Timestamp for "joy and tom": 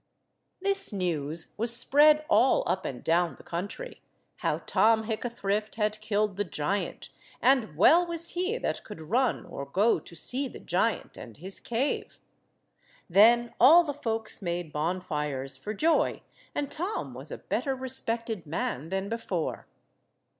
15.71-17.13